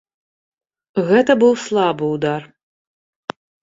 Гэта 1.11 1.31
быў 1.43 1.53
слабы 1.67 2.05
ўдар. 2.17 2.53